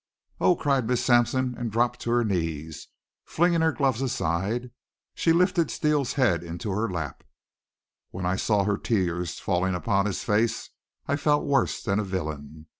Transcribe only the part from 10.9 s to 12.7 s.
I felt worse than a villain.